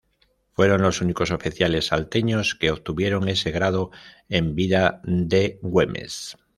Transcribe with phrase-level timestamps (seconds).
[0.53, 3.91] Fueron los únicos oficiales salteños que obtuvieron ese grado
[4.29, 6.37] en vida de Güemes.